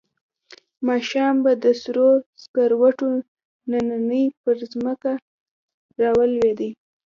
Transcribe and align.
ماښام 0.87 1.35
به 1.43 1.51
د 1.63 1.65
سرو 1.81 2.09
سکروټو 2.43 3.07
نینې 3.69 4.23
پر 4.41 4.57
ځمکه 4.71 5.11
را 6.01 6.11
لوېدې. 6.33 6.69